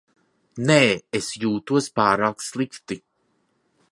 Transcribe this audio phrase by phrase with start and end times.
[0.69, 0.77] Nē,
[1.19, 3.01] es jūtos pārāk slikti.